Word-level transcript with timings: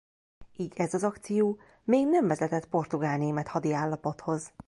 Így 0.55 0.73
ez 0.75 0.93
az 0.93 1.03
akció 1.03 1.57
még 1.83 2.07
nem 2.07 2.27
vezetett 2.27 2.65
portugál-német 2.65 3.47
hadiállapothoz. 3.47 4.51